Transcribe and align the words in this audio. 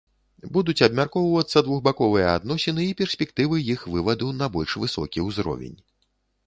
Будуць 0.53 0.81
абмяркоўвацца 0.87 1.63
двухбаковыя 1.67 2.27
адносіны 2.39 2.81
і 2.93 2.97
перспектывы 3.03 3.63
іх 3.75 3.85
вываду 3.97 4.35
на 4.43 4.53
больш 4.59 4.71
высокі 4.87 5.19
ўзровень. 5.29 5.77